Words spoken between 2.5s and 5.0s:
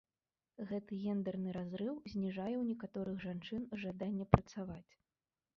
ў некаторых жанчын жаданне працаваць.